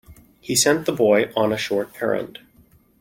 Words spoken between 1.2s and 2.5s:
on a short errand.